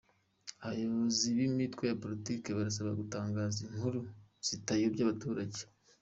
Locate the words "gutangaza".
3.01-3.57